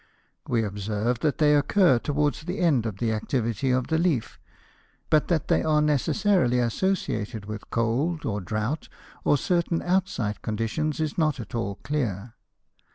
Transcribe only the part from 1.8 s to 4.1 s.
towards the end of the activity of the